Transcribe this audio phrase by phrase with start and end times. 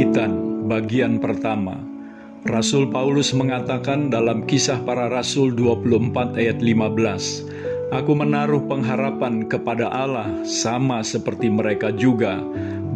[0.00, 1.76] Kebangkitan bagian pertama.
[2.48, 10.40] Rasul Paulus mengatakan dalam kisah para rasul 24 ayat 15 Aku menaruh pengharapan kepada Allah
[10.48, 12.40] sama seperti mereka juga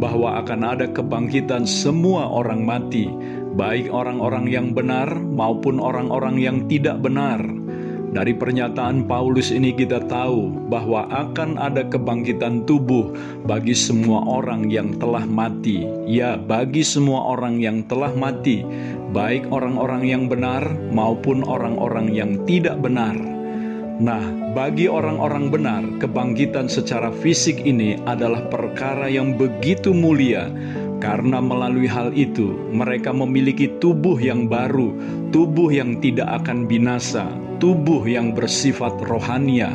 [0.01, 3.05] bahwa akan ada kebangkitan semua orang mati
[3.53, 7.37] baik orang-orang yang benar maupun orang-orang yang tidak benar
[8.15, 13.11] dari pernyataan Paulus ini kita tahu bahwa akan ada kebangkitan tubuh
[13.43, 15.83] bagi semua orang yang telah mati.
[16.07, 18.63] Ya, bagi semua orang yang telah mati,
[19.11, 20.63] baik orang-orang yang benar
[20.95, 23.19] maupun orang-orang yang tidak benar.
[23.99, 24.23] Nah,
[24.55, 30.47] bagi orang-orang benar, kebangkitan secara fisik ini adalah perkara yang begitu mulia
[31.03, 34.95] karena melalui hal itu mereka memiliki tubuh yang baru,
[35.29, 37.27] tubuh yang tidak akan binasa,
[37.59, 39.71] tubuh yang bersifat rohania.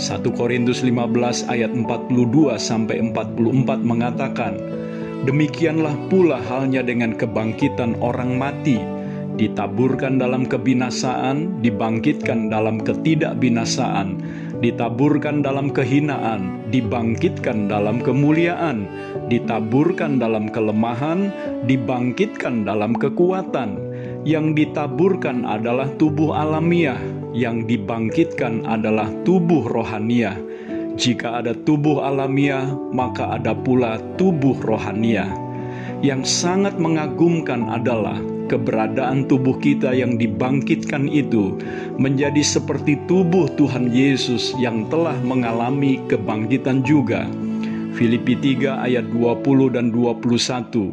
[0.00, 4.56] 1 Korintus 15 ayat 42 sampai 44 mengatakan,
[5.28, 8.80] Demikianlah pula halnya dengan kebangkitan orang mati,
[9.36, 14.16] ditaburkan dalam kebinasaan, dibangkitkan dalam ketidakbinasaan,
[14.60, 18.84] ditaburkan dalam kehinaan, dibangkitkan dalam kemuliaan,
[19.32, 21.32] ditaburkan dalam kelemahan,
[21.64, 23.90] dibangkitkan dalam kekuatan
[24.28, 27.00] yang ditaburkan adalah tubuh alamiah,
[27.32, 30.36] yang dibangkitkan adalah tubuh rohaniah.
[31.00, 35.32] Jika ada tubuh alamiah, maka ada pula tubuh rohaniah.
[36.04, 38.20] Yang sangat mengagumkan adalah
[38.50, 41.54] keberadaan tubuh kita yang dibangkitkan itu
[42.02, 47.30] menjadi seperti tubuh Tuhan Yesus yang telah mengalami kebangkitan juga.
[47.94, 50.90] Filipi 3 ayat 20 dan 21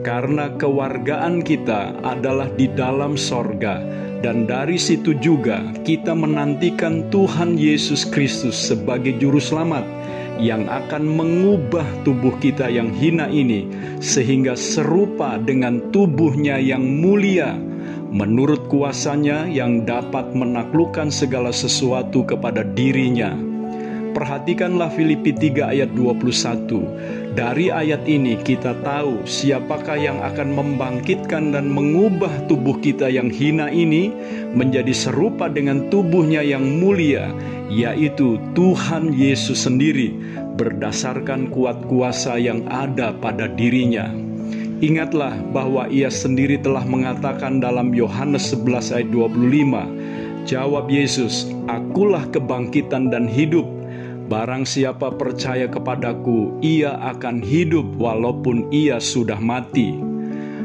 [0.00, 3.76] karena kewargaan kita adalah di dalam sorga,
[4.24, 9.84] dan dari situ juga kita menantikan Tuhan Yesus Kristus sebagai Juru Selamat
[10.40, 13.68] yang akan mengubah tubuh kita yang hina ini
[14.00, 17.56] sehingga serupa dengan tubuhnya yang mulia
[18.12, 23.52] menurut kuasanya yang dapat menaklukkan segala sesuatu kepada dirinya
[24.12, 27.21] Perhatikanlah Filipi 3 ayat 21.
[27.32, 33.72] Dari ayat ini kita tahu siapakah yang akan membangkitkan dan mengubah tubuh kita yang hina
[33.72, 34.12] ini
[34.52, 37.32] menjadi serupa dengan tubuhnya yang mulia,
[37.72, 40.12] yaitu Tuhan Yesus sendiri
[40.60, 44.12] berdasarkan kuat kuasa yang ada pada dirinya.
[44.84, 53.08] Ingatlah bahwa ia sendiri telah mengatakan dalam Yohanes 11 ayat 25, Jawab Yesus, Akulah kebangkitan
[53.08, 53.81] dan hidup.
[54.30, 59.98] Barang siapa percaya kepadaku, ia akan hidup walaupun ia sudah mati.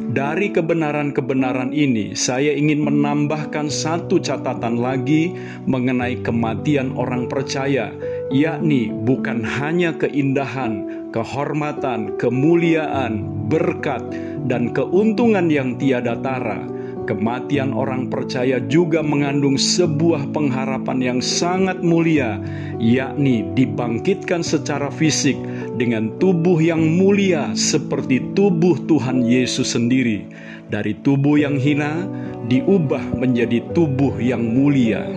[0.08, 5.36] Dari kebenaran-kebenaran ini, saya ingin menambahkan satu catatan lagi
[5.70, 7.94] mengenai kematian orang percaya,
[8.34, 14.02] yakni bukan hanya keindahan, kehormatan, kemuliaan, berkat,
[14.48, 16.77] dan keuntungan yang tiada tara
[17.08, 22.36] Kematian orang percaya juga mengandung sebuah pengharapan yang sangat mulia,
[22.84, 25.40] yakni dibangkitkan secara fisik
[25.80, 30.28] dengan tubuh yang mulia seperti tubuh Tuhan Yesus sendiri.
[30.68, 32.04] Dari tubuh yang hina
[32.52, 35.08] diubah menjadi tubuh yang mulia.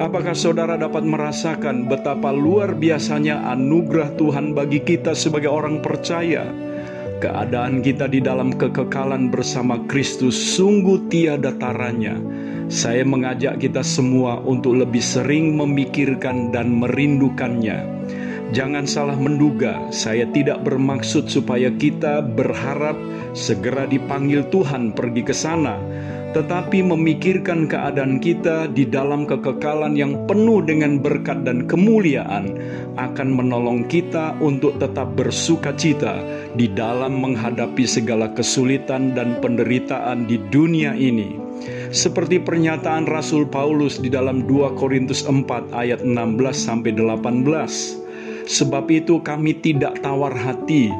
[0.00, 6.69] Apakah saudara dapat merasakan betapa luar biasanya anugerah Tuhan bagi kita sebagai orang percaya?
[7.20, 12.16] Keadaan kita di dalam kekekalan bersama Kristus sungguh tiada taranya.
[12.72, 17.84] Saya mengajak kita semua untuk lebih sering memikirkan dan merindukannya.
[18.50, 22.98] Jangan salah menduga, saya tidak bermaksud supaya kita berharap
[23.30, 25.78] segera dipanggil Tuhan pergi ke sana
[26.30, 32.54] tetapi memikirkan keadaan kita di dalam kekekalan yang penuh dengan berkat dan kemuliaan
[32.94, 36.22] akan menolong kita untuk tetap bersuka cita
[36.54, 41.34] di dalam menghadapi segala kesulitan dan penderitaan di dunia ini.
[41.90, 46.14] Seperti pernyataan Rasul Paulus di dalam 2 Korintus 4 ayat 16
[46.54, 48.00] sampai 18.
[48.50, 50.90] Sebab itu kami tidak tawar hati.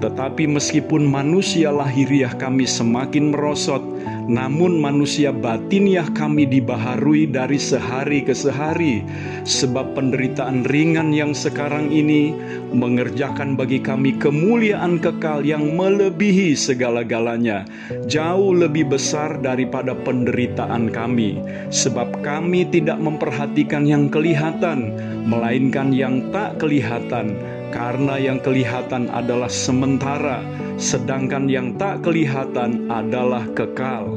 [0.00, 3.84] Tetapi meskipun manusia lahiriah kami semakin merosot,
[4.24, 9.04] namun manusia batiniah kami dibaharui dari sehari ke sehari,
[9.44, 12.32] sebab penderitaan ringan yang sekarang ini
[12.72, 17.68] mengerjakan bagi kami kemuliaan kekal yang melebihi segala-galanya,
[18.08, 21.36] jauh lebih besar daripada penderitaan kami,
[21.68, 24.96] sebab kami tidak memperhatikan yang kelihatan,
[25.28, 27.36] melainkan yang tak kelihatan
[27.74, 30.46] karena yang kelihatan adalah sementara,
[30.78, 34.14] sedangkan yang tak kelihatan adalah kekal.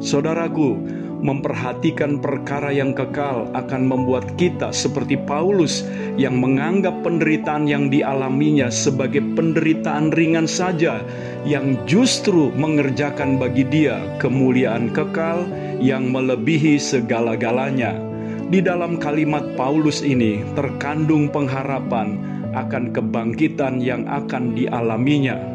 [0.00, 0.80] Saudaraku,
[1.20, 5.84] memperhatikan perkara yang kekal akan membuat kita seperti Paulus
[6.16, 11.00] yang menganggap penderitaan yang dialaminya sebagai penderitaan ringan saja
[11.44, 15.44] yang justru mengerjakan bagi dia kemuliaan kekal
[15.80, 17.96] yang melebihi segala-galanya.
[18.52, 25.54] Di dalam kalimat Paulus ini terkandung pengharapan akan kebangkitan yang akan dialaminya.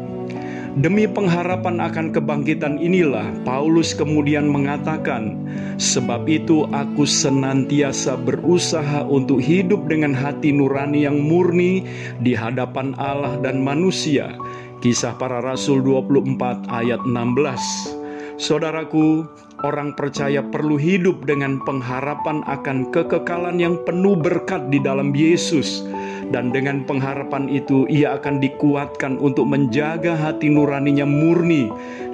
[0.78, 5.34] Demi pengharapan akan kebangkitan inilah Paulus kemudian mengatakan,
[5.82, 11.82] "Sebab itu aku senantiasa berusaha untuk hidup dengan hati nurani yang murni
[12.22, 14.30] di hadapan Allah dan manusia."
[14.78, 17.98] Kisah para Rasul 24 ayat 16.
[18.38, 19.26] Saudaraku,
[19.66, 25.82] orang percaya perlu hidup dengan pengharapan akan kekekalan yang penuh berkat di dalam Yesus
[26.30, 31.66] dan dengan pengharapan itu ia akan dikuatkan untuk menjaga hati nuraninya murni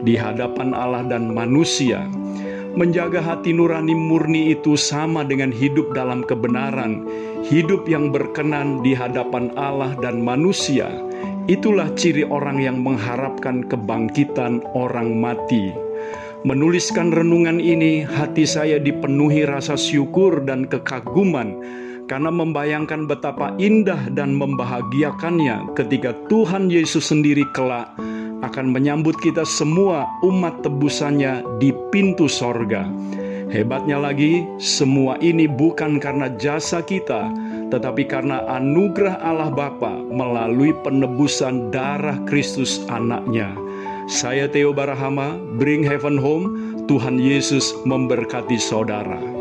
[0.02, 2.08] di hadapan Allah dan manusia.
[2.76, 7.08] Menjaga hati nurani murni itu sama dengan hidup dalam kebenaran,
[7.44, 10.88] hidup yang berkenan di hadapan Allah dan manusia.
[11.48, 15.72] Itulah ciri orang yang mengharapkan kebangkitan orang mati.
[16.44, 21.56] Menuliskan renungan ini, hati saya dipenuhi rasa syukur dan kekaguman
[22.06, 27.90] karena membayangkan betapa indah dan membahagiakannya ketika Tuhan Yesus sendiri kelak
[28.42, 32.86] akan menyambut kita semua umat tebusannya di pintu sorga.
[33.46, 37.30] Hebatnya lagi, semua ini bukan karena jasa kita,
[37.70, 43.54] tetapi karena anugerah Allah Bapa melalui penebusan darah Kristus anaknya.
[44.10, 46.46] Saya Theo Barahama, Bring Heaven Home,
[46.90, 49.35] Tuhan Yesus memberkati saudara.